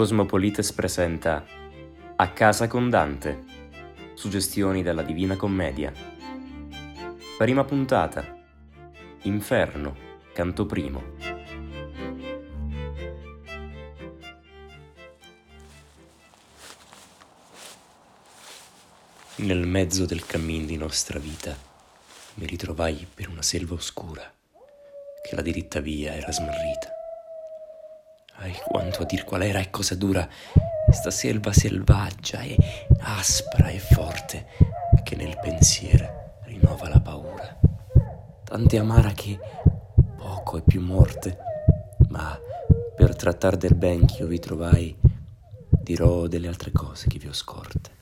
Cosmopolites 0.00 0.72
presenta 0.72 1.44
A 2.16 2.32
casa 2.32 2.66
con 2.66 2.88
Dante. 2.88 3.44
Suggestioni 4.14 4.82
dalla 4.82 5.02
Divina 5.02 5.36
Commedia. 5.36 5.92
Prima 7.36 7.64
puntata. 7.64 8.24
Inferno, 9.24 9.94
canto 10.32 10.64
primo. 10.64 11.02
Nel 19.36 19.66
mezzo 19.66 20.06
del 20.06 20.24
cammin 20.24 20.64
di 20.64 20.78
nostra 20.78 21.18
vita 21.18 21.54
mi 22.36 22.46
ritrovai 22.46 23.06
per 23.12 23.28
una 23.28 23.42
selva 23.42 23.74
oscura 23.74 24.22
che 25.28 25.36
la 25.36 25.42
diritta 25.42 25.80
via 25.80 26.14
era 26.14 26.32
smarrita 26.32 26.99
Ai, 28.50 28.56
quanto 28.66 29.02
a 29.02 29.04
dir 29.04 29.22
qual 29.22 29.42
era 29.42 29.60
e 29.60 29.70
cosa 29.70 29.94
dura 29.94 30.28
sta 30.90 31.12
selva 31.12 31.52
selvaggia 31.52 32.40
e 32.40 32.56
aspra 32.98 33.68
e 33.68 33.78
forte 33.78 34.46
che 35.04 35.14
nel 35.14 35.38
pensiero 35.40 36.40
rinnova 36.46 36.88
la 36.88 37.00
paura. 37.00 37.60
Tante 38.42 38.76
amara 38.76 39.12
che 39.12 39.38
poco 40.16 40.56
è 40.56 40.62
più 40.62 40.80
morte, 40.80 41.38
ma 42.08 42.36
per 42.96 43.14
trattar 43.14 43.56
del 43.56 43.76
ben 43.76 44.04
ch'io 44.06 44.26
vi 44.26 44.40
trovai, 44.40 44.96
dirò 45.80 46.26
delle 46.26 46.48
altre 46.48 46.72
cose 46.72 47.06
che 47.06 47.20
vi 47.20 47.28
ho 47.28 47.32
scorte. 47.32 47.98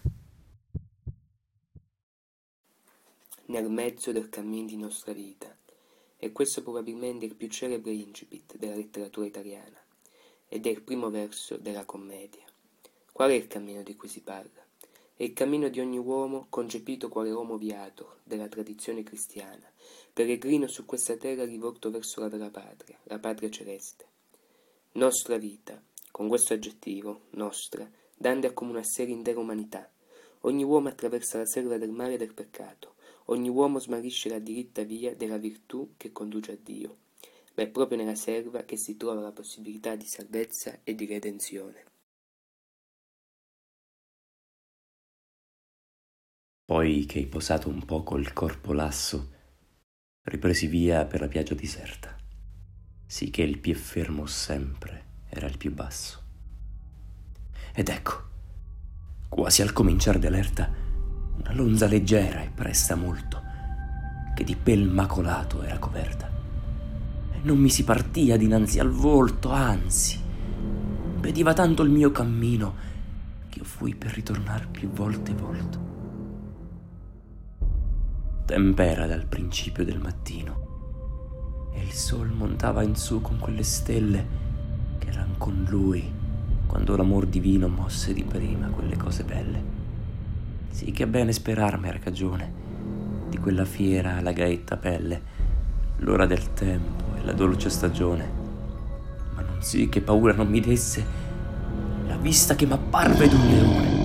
Nel 3.48 3.68
mezzo 3.68 4.12
del 4.12 4.30
cammin 4.30 4.64
di 4.64 4.78
nostra 4.78 5.12
vita, 5.12 5.54
e 6.16 6.32
questo 6.32 6.62
probabilmente 6.62 7.26
il 7.26 7.34
più 7.34 7.48
celebre 7.48 7.92
incipit 7.92 8.56
della 8.56 8.74
letteratura 8.74 9.26
italiana 9.26 9.78
ed 10.48 10.66
è 10.66 10.70
il 10.70 10.82
primo 10.82 11.10
verso 11.10 11.56
della 11.56 11.84
commedia. 11.84 12.44
Qual 13.12 13.30
è 13.30 13.34
il 13.34 13.46
cammino 13.46 13.82
di 13.82 13.96
cui 13.96 14.08
si 14.08 14.20
parla? 14.20 14.64
È 15.14 15.22
il 15.22 15.32
cammino 15.32 15.68
di 15.68 15.80
ogni 15.80 15.98
uomo 15.98 16.46
concepito 16.48 17.08
quale 17.08 17.30
uomo 17.30 17.58
viato 17.58 18.18
della 18.24 18.48
tradizione 18.48 19.02
cristiana, 19.02 19.70
peregrino 20.12 20.66
su 20.68 20.84
questa 20.84 21.16
terra 21.16 21.44
rivolto 21.44 21.90
verso 21.90 22.20
la 22.20 22.28
vera 22.28 22.48
patria, 22.48 22.98
la 23.04 23.18
patria 23.18 23.50
celeste. 23.50 24.06
Nostra 24.92 25.36
vita, 25.36 25.82
con 26.10 26.28
questo 26.28 26.54
aggettivo, 26.54 27.22
nostra, 27.30 27.88
Dante 28.16 28.46
accomuna 28.46 28.80
a 28.80 28.84
sé 28.84 29.04
l'intera 29.04 29.38
umanità. 29.38 29.90
Ogni 30.40 30.64
uomo 30.64 30.88
attraversa 30.88 31.38
la 31.38 31.46
selva 31.46 31.76
del 31.76 31.90
male 31.90 32.14
e 32.14 32.18
del 32.18 32.32
peccato, 32.32 32.94
ogni 33.26 33.48
uomo 33.48 33.78
smarrisce 33.78 34.28
la 34.28 34.38
diritta 34.38 34.82
via 34.82 35.14
della 35.14 35.36
virtù 35.36 35.90
che 35.96 36.10
conduce 36.10 36.52
a 36.52 36.56
Dio 36.60 36.96
ma 37.58 37.64
è 37.64 37.68
proprio 37.68 37.98
nella 37.98 38.14
selva 38.14 38.62
che 38.62 38.76
si 38.76 38.96
trova 38.96 39.20
la 39.20 39.32
possibilità 39.32 39.96
di 39.96 40.06
salvezza 40.06 40.78
e 40.84 40.94
di 40.94 41.06
redenzione. 41.06 41.86
Poi 46.64 47.04
che 47.04 47.18
hai 47.18 47.26
posato 47.26 47.68
un 47.68 47.84
poco 47.84 48.16
il 48.16 48.32
corpo 48.32 48.72
lasso, 48.72 49.32
ripresi 50.28 50.68
via 50.68 51.04
per 51.04 51.20
la 51.20 51.26
piaggia 51.26 51.54
deserta, 51.54 52.16
sì 53.04 53.32
il 53.34 53.58
pie 53.58 53.74
fermo 53.74 54.26
sempre 54.26 55.24
era 55.28 55.48
il 55.48 55.56
più 55.56 55.74
basso. 55.74 56.22
Ed 57.74 57.88
ecco, 57.88 58.28
quasi 59.28 59.62
al 59.62 59.72
cominciar 59.72 60.20
dell'erta, 60.20 60.70
una 61.38 61.52
lonza 61.54 61.88
leggera 61.88 62.40
e 62.40 62.50
presta 62.50 62.94
molto, 62.94 63.42
che 64.36 64.44
di 64.44 64.54
pel 64.54 64.88
macolato 64.88 65.62
era 65.62 65.78
coperta 65.80 66.37
non 67.42 67.58
mi 67.58 67.68
si 67.68 67.84
partia 67.84 68.36
dinanzi 68.36 68.78
al 68.78 68.90
volto, 68.90 69.50
anzi, 69.50 70.18
impediva 71.14 71.52
tanto 71.52 71.82
il 71.82 71.90
mio 71.90 72.10
cammino 72.10 72.74
che 73.48 73.58
io 73.58 73.64
fui 73.64 73.94
per 73.94 74.12
ritornar 74.12 74.68
più 74.68 74.88
volte 74.88 75.34
volto. 75.34 75.86
Tempera 78.44 79.06
dal 79.06 79.26
principio 79.26 79.84
del 79.84 79.98
mattino 79.98 80.66
e 81.74 81.82
il 81.82 81.92
sol 81.92 82.30
montava 82.30 82.82
in 82.82 82.96
su 82.96 83.20
con 83.20 83.38
quelle 83.38 83.62
stelle 83.62 84.26
che 84.98 85.08
eran 85.08 85.36
con 85.36 85.66
lui 85.68 86.10
quando 86.66 86.96
l'amor 86.96 87.26
divino 87.26 87.68
mosse 87.68 88.12
di 88.12 88.24
prima 88.24 88.68
quelle 88.68 88.96
cose 88.96 89.24
belle. 89.24 89.76
Sì 90.70 90.92
che 90.92 91.06
bene 91.06 91.32
sperarmi 91.32 91.88
era 91.88 91.98
cagione 91.98 92.66
di 93.28 93.36
quella 93.38 93.64
fiera 93.64 94.20
la 94.20 94.32
gaetta 94.32 94.76
pelle, 94.76 95.22
l'ora 95.98 96.26
del 96.26 96.52
tempo 96.54 97.07
la 97.28 97.34
dolce 97.34 97.68
stagione, 97.68 98.30
ma 99.34 99.42
non 99.42 99.60
sì 99.60 99.90
che 99.90 100.00
paura 100.00 100.32
non 100.32 100.48
mi 100.48 100.60
desse 100.60 101.04
la 102.06 102.16
vista 102.16 102.54
che 102.54 102.64
m'apparve 102.64 103.28
d'un 103.28 103.46
leone. 103.46 103.96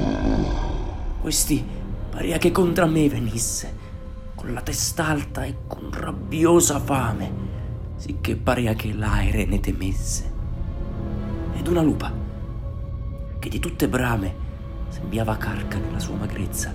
Questi 1.22 1.66
parea 2.10 2.38
che 2.38 2.52
contra 2.52 2.86
me 2.86 3.08
venisse, 3.08 3.74
con 4.36 4.52
la 4.52 4.60
testa 4.60 5.08
alta 5.08 5.46
e 5.46 5.60
con 5.68 5.90
rabbiosa 5.90 6.80
fame, 6.80 7.32
sicché 7.96 8.36
parea 8.36 8.74
che 8.74 8.94
l'aere 8.94 9.46
ne 9.46 9.62
temesse. 9.62 10.32
Ed 11.56 11.66
una 11.68 11.82
lupa, 11.82 12.12
che 13.40 13.48
di 13.48 13.60
tutte 13.60 13.88
brame 13.88 14.36
sembiava 14.90 15.38
carca 15.38 15.78
nella 15.78 16.00
sua 16.00 16.16
magrezza, 16.16 16.74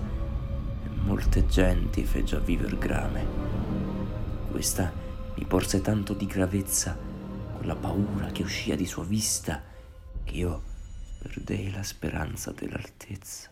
e 0.83 0.89
molte 1.05 1.45
genti 1.45 2.05
fe 2.05 2.25
già 2.25 2.39
viver 2.39 2.79
grame. 2.79 3.27
Questa 4.51 5.08
mi 5.39 5.45
porse 5.45 5.81
tanto 5.81 6.15
di 6.15 6.27
gravezza 6.27 6.99
quella 7.57 7.77
paura 7.77 8.27
che 8.33 8.43
uscia 8.43 8.75
di 8.75 8.87
sua 8.87 9.05
vista 9.05 9.63
che 10.25 10.35
io 10.35 10.63
perdei 11.23 11.71
la 11.71 11.85
speranza 11.85 12.51
dell'altezza. 12.51 13.49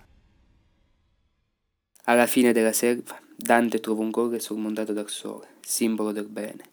Alla 2.05 2.27
fine 2.27 2.53
della 2.53 2.73
selva, 2.73 3.21
Dante 3.37 3.79
trova 3.79 4.03
un 4.03 4.11
colle 4.11 4.41
sormontato 4.41 4.93
dal 4.93 5.09
sole, 5.09 5.47
simbolo 5.61 6.11
del 6.11 6.27
bene. 6.27 6.65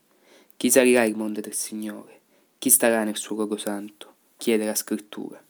Chi 0.57 0.71
salirà 0.71 1.03
il 1.03 1.15
monte 1.15 1.41
del 1.41 1.53
Signore? 1.53 2.21
Chi 2.57 2.71
starà 2.71 3.03
nel 3.03 3.17
suo 3.17 3.35
luogo 3.35 3.57
santo? 3.57 4.15
Chiede 4.37 4.65
la 4.65 4.75
scrittura. 4.75 5.41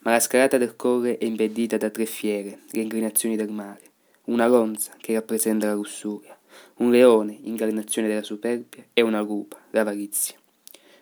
Ma 0.00 0.10
la 0.10 0.20
scalata 0.20 0.58
del 0.58 0.76
colle 0.76 1.16
è 1.16 1.24
impedita 1.24 1.78
da 1.78 1.88
tre 1.88 2.04
fiere, 2.04 2.60
le 2.70 2.82
inclinazioni 2.82 3.36
del 3.36 3.50
mare, 3.50 3.90
una 4.24 4.46
lonza 4.46 4.94
che 4.98 5.14
rappresenta 5.14 5.66
la 5.66 5.74
lussuria, 5.74 6.37
un 6.76 6.90
leone, 6.90 7.38
incarnazione 7.42 8.08
della 8.08 8.22
superbia, 8.22 8.84
e 8.92 9.00
una 9.02 9.20
lupa, 9.20 9.56
l'avarizia. 9.70 10.36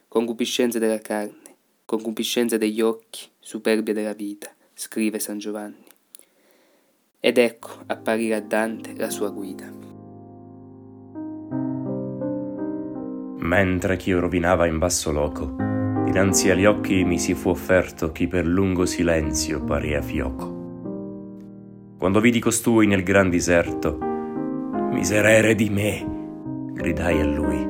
Concupiscenza 0.09 0.79
della 0.79 0.99
carne, 1.01 1.57
concupiscenza 1.85 2.57
degli 2.57 2.81
occhi, 2.81 3.29
superbia 3.39 3.95
della 3.95 4.13
vita, 4.13 4.51
scrive 4.75 5.19
San 5.19 5.39
Giovanni. 5.39 5.85
Ed 7.21 7.39
ecco 7.39 7.71
apparire 7.87 8.35
a 8.35 8.41
Dante 8.41 8.95
la 8.97 9.11
sua 9.11 9.31
guida. 9.31 9.73
Mentre 13.39 13.97
ch'io 13.97 14.21
rovinava 14.21 14.67
in 14.67 14.79
basso 14.79 15.13
loco, 15.13 15.55
dinanzi 16.05 16.51
agli 16.51 16.65
occhi 16.65 17.05
mi 17.05 17.19
si 17.19 17.35
fu 17.35 17.51
offerto 17.51 18.11
chi 18.11 18.27
per 18.27 18.47
lungo 18.47 18.87
silenzio 18.87 19.63
parea 19.63 20.03
fioco. 20.03 20.55
Quando 21.99 22.21
vidi 22.21 22.41
costui 22.41 22.87
nel 22.87 23.03
gran 23.03 23.31
diserto, 23.31 23.99
miserere 24.97 25.55
di 25.55 25.69
me, 25.69 26.07
gridai 26.73 27.21
a 27.21 27.27
lui, 27.27 27.69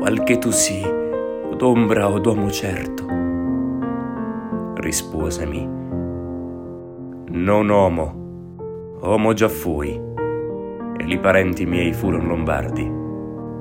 qualche 0.00 0.38
tu 0.38 0.50
si, 0.50 0.82
o 0.84 1.54
d'ombra 1.54 2.10
o 2.10 2.18
d'uomo 2.18 2.50
certo. 2.50 3.06
Risposemi, 4.74 5.64
non 7.28 7.68
uomo, 7.68 8.96
uomo 9.02 9.32
già 9.34 9.48
fui, 9.48 9.90
e 9.92 11.04
li 11.04 11.16
parenti 11.20 11.64
miei 11.64 11.92
furono 11.92 12.30
lombardi, 12.30 12.90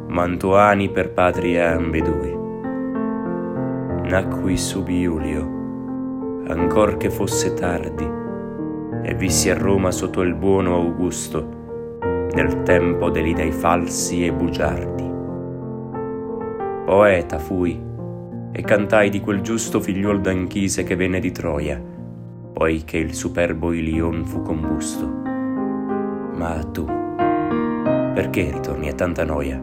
mantuani 0.08 0.90
per 0.90 1.14
patria 1.14 1.74
ambedui. 1.74 2.36
Nacqui 4.10 4.58
sub 4.58 4.90
Iulio, 4.90 5.44
ancor 6.48 6.98
che 6.98 7.12
fosse 7.12 7.54
tardi, 7.54 8.10
e 9.04 9.14
vissi 9.14 9.52
a 9.52 9.56
Roma 9.56 9.92
sotto 9.92 10.22
il 10.22 10.34
buono 10.34 10.74
Augusto, 10.74 11.60
nel 12.34 12.64
tempo 12.64 13.10
degli 13.10 13.34
dei 13.34 13.52
falsi 13.52 14.26
e 14.26 14.32
bugiardi. 14.32 15.10
Poeta 16.86 17.40
fui 17.40 17.80
e 18.52 18.62
cantai 18.64 19.10
di 19.10 19.22
quel 19.22 19.42
giusto 19.42 19.80
figliuol 19.80 20.22
d'Anchise 20.22 20.84
che 20.84 20.96
venne 20.96 21.20
di 21.20 21.32
Troia, 21.32 21.82
poiché 22.54 22.98
il 22.98 23.14
superbo 23.14 23.72
Ilion 23.72 24.26
fu 24.26 24.42
combusto. 24.42 25.08
Ma 26.36 26.64
tu, 26.72 26.86
perché 28.14 28.52
ritorni 28.52 28.90
a 28.90 28.94
tanta 28.94 29.24
noia? 29.24 29.60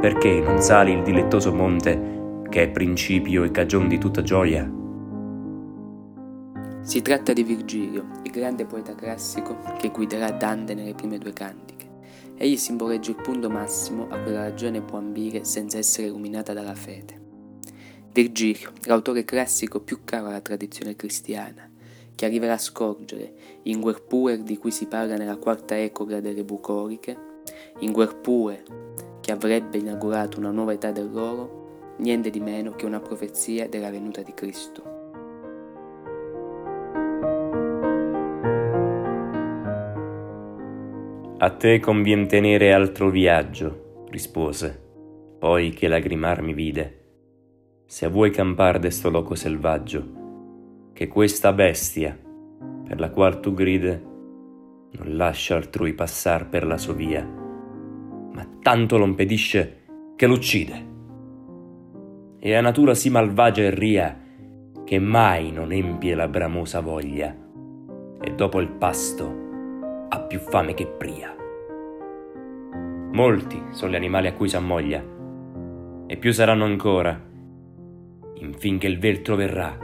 Perché 0.00 0.40
non 0.40 0.60
sali 0.60 0.92
il 0.92 1.02
dilettoso 1.02 1.52
monte 1.52 2.16
che 2.48 2.64
è 2.64 2.68
principio 2.68 3.44
e 3.44 3.50
cagion 3.50 3.88
di 3.88 3.98
tutta 3.98 4.22
gioia? 4.22 4.77
Si 6.80 7.02
tratta 7.02 7.32
di 7.32 7.42
Virgilio, 7.42 8.08
il 8.22 8.30
grande 8.30 8.64
poeta 8.64 8.94
classico 8.94 9.58
che 9.78 9.90
guiderà 9.90 10.30
Dante 10.30 10.74
nelle 10.74 10.94
prime 10.94 11.18
due 11.18 11.32
cantiche. 11.34 11.86
Egli 12.36 12.56
simboleggia 12.56 13.10
il 13.10 13.16
punto 13.16 13.50
massimo 13.50 14.08
a 14.08 14.18
cui 14.18 14.32
la 14.32 14.44
ragione 14.44 14.80
può 14.80 14.98
ambire 14.98 15.44
senza 15.44 15.76
essere 15.76 16.06
illuminata 16.06 16.54
dalla 16.54 16.74
fede. 16.74 17.20
Virgilio, 18.12 18.72
l'autore 18.84 19.24
classico 19.24 19.80
più 19.80 20.00
caro 20.04 20.28
alla 20.28 20.40
tradizione 20.40 20.96
cristiana, 20.96 21.70
che 22.14 22.24
arriverà 22.24 22.54
a 22.54 22.58
scorgere 22.58 23.60
in 23.64 23.80
Guerpuer 23.80 24.42
di 24.42 24.56
cui 24.56 24.70
si 24.70 24.86
parla 24.86 25.16
nella 25.16 25.36
quarta 25.36 25.78
ecogra 25.78 26.20
delle 26.20 26.42
bucoriche, 26.42 27.16
in 27.80 27.92
Guerpuer 27.92 28.62
che 29.20 29.30
avrebbe 29.30 29.76
inaugurato 29.76 30.38
una 30.38 30.50
nuova 30.50 30.72
età 30.72 30.90
dell'oro, 30.90 31.94
niente 31.98 32.30
di 32.30 32.40
meno 32.40 32.72
che 32.72 32.86
una 32.86 33.00
profezia 33.00 33.68
della 33.68 33.90
venuta 33.90 34.22
di 34.22 34.32
Cristo. 34.32 34.97
A 41.40 41.50
te 41.50 41.78
convien 41.78 42.26
tenere 42.26 42.72
altro 42.72 43.10
viaggio, 43.10 44.06
rispose, 44.10 44.76
poi 45.38 45.70
che 45.70 45.86
lagrimar 45.86 46.42
mi 46.42 46.52
vide. 46.52 47.04
Se 47.86 48.08
vuoi 48.08 48.32
campar 48.32 48.80
de 48.80 48.90
sto 48.90 49.08
loco 49.08 49.36
selvaggio, 49.36 50.90
che 50.92 51.06
questa 51.06 51.52
bestia, 51.52 52.18
per 52.84 52.98
la 52.98 53.10
qual 53.10 53.38
tu 53.38 53.54
gride, 53.54 54.02
non 54.90 55.16
lascia 55.16 55.54
altrui 55.54 55.92
passar 55.92 56.48
per 56.48 56.66
la 56.66 56.76
sua 56.76 56.94
via, 56.94 57.24
ma 57.24 58.44
tanto 58.60 58.98
lo 58.98 59.04
impedisce 59.04 59.84
che 60.16 60.26
l'uccide. 60.26 60.86
E 62.40 62.54
a 62.56 62.60
natura 62.60 62.94
sì 62.94 63.10
malvagia 63.10 63.62
e 63.62 63.70
ria, 63.70 64.20
che 64.82 64.98
mai 64.98 65.52
non 65.52 65.70
empie 65.70 66.16
la 66.16 66.26
bramosa 66.26 66.80
voglia, 66.80 67.32
e 68.20 68.34
dopo 68.34 68.58
il 68.58 68.70
pasto 68.70 69.46
ha 70.08 70.20
più 70.20 70.38
fame 70.38 70.74
che 70.74 70.86
pria. 70.86 71.34
Molti 73.12 73.62
sono 73.70 73.92
gli 73.92 73.96
animali 73.96 74.26
a 74.26 74.32
cui 74.32 74.48
s'ammoglia, 74.48 75.04
e 76.06 76.16
più 76.16 76.32
saranno 76.32 76.64
ancora, 76.64 77.20
infin 78.34 78.78
che 78.78 78.86
il 78.86 78.98
veltro 78.98 79.36
verrà, 79.36 79.76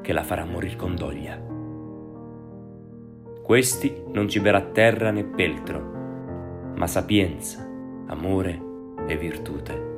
che 0.00 0.12
la 0.12 0.22
farà 0.22 0.44
morir 0.44 0.76
con 0.76 0.96
doglia. 0.96 1.40
Questi 3.42 4.02
non 4.12 4.28
ciberà 4.28 4.60
terra 4.60 5.10
né 5.10 5.24
peltro, 5.24 6.72
ma 6.76 6.86
sapienza, 6.86 7.68
amore 8.06 8.60
e 9.06 9.16
virtute, 9.16 9.90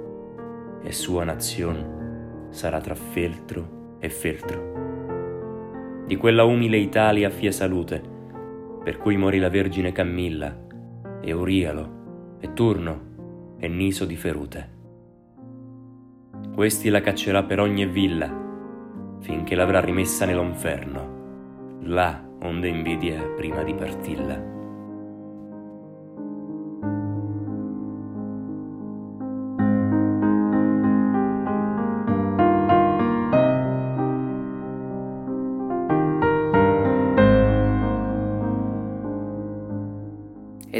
e 0.82 0.92
sua 0.92 1.24
nazione 1.24 2.48
sarà 2.50 2.80
tra 2.80 2.94
feltro 2.94 3.96
e 3.98 4.08
feltro. 4.10 4.72
Di 6.06 6.16
quella 6.16 6.44
umile 6.44 6.76
Italia 6.76 7.30
fia 7.30 7.52
salute, 7.52 8.12
per 8.84 8.98
cui 8.98 9.16
morì 9.16 9.38
la 9.38 9.48
Vergine 9.48 9.90
Camilla, 9.90 10.54
e 11.20 11.32
Urialo, 11.32 12.36
e 12.38 12.52
Turno, 12.52 13.56
e 13.58 13.66
Niso 13.66 14.04
di 14.04 14.14
Ferute. 14.14 14.72
Questi 16.54 16.90
la 16.90 17.00
caccerà 17.00 17.42
per 17.42 17.58
ogni 17.60 17.86
villa, 17.86 18.30
finché 19.20 19.54
l'avrà 19.54 19.80
rimessa 19.80 20.26
nell'inferno, 20.26 21.78
là 21.80 22.22
onde 22.42 22.68
invidia 22.68 23.20
prima 23.34 23.62
di 23.62 23.74
partilla. 23.74 24.53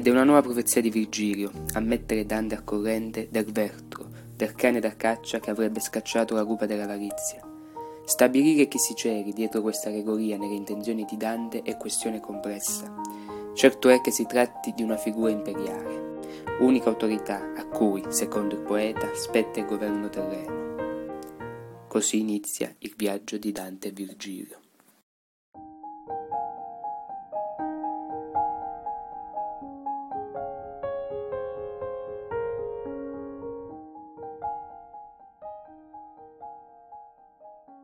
Ed 0.05 0.11
è 0.11 0.13
una 0.17 0.25
nuova 0.25 0.43
profezia 0.43 0.83
di 0.83 0.91
Virgilio 0.91 1.51
a 1.73 1.81
mettere 1.81 2.27
Dante 2.27 2.55
a 2.55 2.61
corrente 2.61 3.29
del 3.31 3.51
vertro, 3.51 4.07
del 4.37 4.55
cane 4.55 4.79
da 4.79 4.95
caccia 4.97 5.41
che 5.41 5.49
avrebbe 5.49 5.81
scacciato 5.81 6.35
la 6.35 6.43
rupa 6.43 6.67
dell'avarizia. 6.67 7.41
Stabilire 8.05 8.69
chi 8.69 8.77
si 8.77 8.95
ceri 8.95 9.33
dietro 9.33 9.63
questa 9.63 9.89
allegoria 9.89 10.37
nelle 10.37 10.57
intenzioni 10.57 11.07
di 11.09 11.17
Dante 11.17 11.63
è 11.63 11.79
questione 11.79 12.21
complessa. 12.21 12.95
Certo 13.55 13.89
è 13.89 14.03
che 14.03 14.11
si 14.11 14.27
tratti 14.27 14.75
di 14.77 14.83
una 14.83 14.99
figura 14.99 15.31
imperiale, 15.31 16.19
unica 16.59 16.91
autorità 16.91 17.55
a 17.57 17.65
cui, 17.65 18.03
secondo 18.09 18.57
il 18.57 18.61
poeta, 18.61 19.09
spetta 19.15 19.61
il 19.61 19.67
governo 19.67 20.11
terreno. 20.11 21.87
Così 21.89 22.21
inizia 22.21 22.75
il 22.81 22.93
viaggio 22.95 23.39
di 23.39 23.53
Dante 23.53 23.89
e 23.89 23.93
Virgilio. 23.93 24.64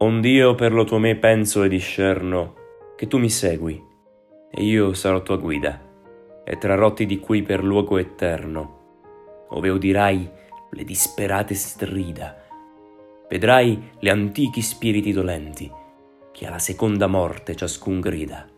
Ond'io 0.03 0.55
per 0.55 0.73
lo 0.73 0.85
tuo 0.85 0.97
me 0.97 1.15
penso 1.17 1.63
e 1.63 1.69
discerno 1.69 2.55
che 2.97 3.07
tu 3.07 3.19
mi 3.19 3.29
segui, 3.29 3.79
e 4.51 4.63
io 4.63 4.95
sarò 4.95 5.21
tua 5.21 5.37
guida, 5.37 5.79
e 6.43 6.57
trarotti 6.57 7.05
di 7.05 7.19
qui 7.19 7.43
per 7.43 7.63
luogo 7.63 7.99
eterno, 7.99 9.45
ove 9.51 9.69
udirai 9.69 10.31
le 10.71 10.85
disperate 10.85 11.53
strida, 11.53 12.35
vedrai 13.29 13.91
le 13.99 14.09
antichi 14.09 14.63
spiriti 14.63 15.13
dolenti, 15.13 15.71
che 16.33 16.47
alla 16.47 16.59
seconda 16.59 17.07
morte 17.07 17.55
ciascun 17.55 18.01
grida, 18.01 18.49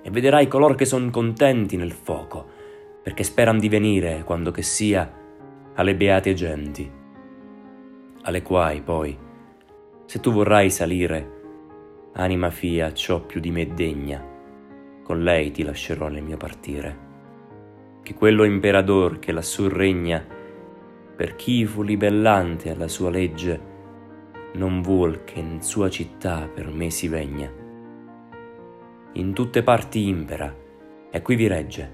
e 0.00 0.10
vederai 0.10 0.46
color 0.46 0.76
che 0.76 0.84
son 0.84 1.10
contenti 1.10 1.76
nel 1.76 1.90
fuoco, 1.90 2.46
perché 3.02 3.24
speran 3.24 3.58
di 3.58 3.68
venire, 3.68 4.22
quando 4.24 4.52
che 4.52 4.62
sia, 4.62 5.12
alle 5.74 5.96
beate 5.96 6.34
genti, 6.34 6.88
alle 8.22 8.42
quai 8.42 8.80
poi 8.80 9.30
se 10.12 10.20
tu 10.20 10.30
vorrai 10.30 10.68
salire, 10.68 12.10
anima 12.16 12.50
fia, 12.50 12.92
ciò 12.92 13.22
più 13.22 13.40
di 13.40 13.50
me 13.50 13.72
degna, 13.72 14.22
con 15.02 15.22
lei 15.22 15.50
ti 15.52 15.62
lascerò 15.62 16.08
nel 16.08 16.22
mio 16.22 16.36
partire. 16.36 16.98
Che 18.02 18.12
quello 18.12 18.44
imperador 18.44 19.18
che 19.18 19.32
lassù 19.32 19.68
regna, 19.68 20.22
per 21.16 21.34
chi 21.34 21.64
fu 21.64 21.80
libellante 21.80 22.68
alla 22.68 22.88
sua 22.88 23.08
legge, 23.08 23.58
non 24.52 24.82
vuol 24.82 25.24
che 25.24 25.38
in 25.38 25.62
sua 25.62 25.88
città 25.88 26.46
per 26.46 26.70
me 26.70 26.90
si 26.90 27.08
vegna. 27.08 27.50
In 29.12 29.32
tutte 29.32 29.62
parti 29.62 30.08
impera, 30.08 30.54
e 31.10 31.22
qui 31.22 31.36
vi 31.36 31.46
regge, 31.46 31.90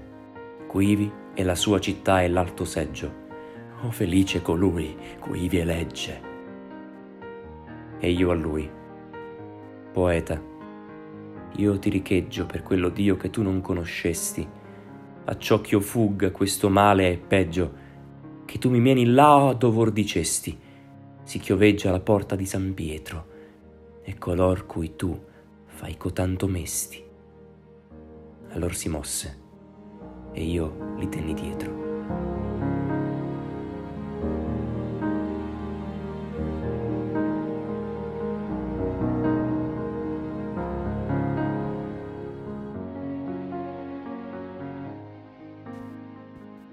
quivi 0.67 1.09
è 1.33 1.41
la 1.43 1.55
sua 1.55 1.79
città 1.79 2.21
e 2.21 2.27
l'alto 2.27 2.65
seggio. 2.65 3.27
Oh 3.83 3.91
felice 3.91 4.41
colui 4.41 4.93
cui 5.21 5.47
vi 5.47 5.59
elegge 5.59 6.28
e 7.99 8.09
io 8.09 8.31
a 8.31 8.33
lui. 8.33 8.69
Poeta, 9.91 10.41
io 11.55 11.79
ti 11.79 11.89
richeggio 11.89 12.45
per 12.45 12.63
quello 12.63 12.89
Dio 12.89 13.17
che 13.17 13.29
tu 13.29 13.41
non 13.41 13.61
conoscesti, 13.61 14.47
a 15.25 15.37
ciò 15.37 15.61
che 15.61 15.75
io 15.75 15.81
fugga 15.81 16.31
questo 16.31 16.69
male 16.69 17.11
è 17.11 17.17
peggio, 17.17 17.87
che 18.45 18.57
tu 18.57 18.69
mi 18.69 18.79
vieni 18.79 19.05
là 19.05 19.53
dov'or 19.57 19.91
dicesti, 19.91 20.57
si 21.23 21.39
chioveggia 21.39 21.91
la 21.91 21.99
porta 21.99 22.35
di 22.35 22.45
San 22.45 22.73
Pietro, 22.73 23.27
e 24.01 24.17
color 24.17 24.65
cui 24.65 24.95
tu 24.95 25.19
fai 25.65 25.97
cotanto 25.97 26.47
mesti. 26.47 27.03
Allor 28.49 28.73
si 28.73 28.89
mosse, 28.89 29.39
e 30.31 30.43
io 30.43 30.95
li 30.97 31.09
tenni 31.09 31.33
dietro. 31.33 32.58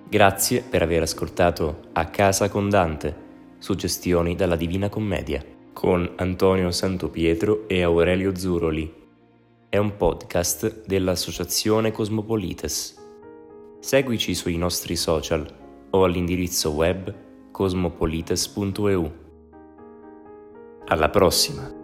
Grazie 0.09 0.63
per 0.63 0.83
aver 0.83 1.03
ascoltato 1.03 1.89
A 1.95 2.05
Casa 2.05 2.49
con 2.49 2.69
Dante, 2.69 3.25
suggestioni 3.59 4.37
dalla 4.37 4.55
Divina 4.55 4.89
Commedia, 4.89 5.45
con 5.73 6.09
Antonio 6.19 6.71
Santopietro 6.71 7.67
e 7.67 7.83
Aurelio 7.83 8.37
Zuroli. 8.37 9.05
È 9.69 9.77
un 9.79 9.97
podcast 9.97 10.87
dell'Associazione 10.87 11.91
Cosmopolites. 11.91 12.95
Seguici 13.81 14.37
sui 14.37 14.57
nostri 14.57 14.95
social 14.95 15.45
o 15.91 16.05
all'indirizzo 16.05 16.71
web 16.71 17.13
cosmopolites.eu. 17.51 19.13
Alla 20.87 21.09
prossima! 21.09 21.75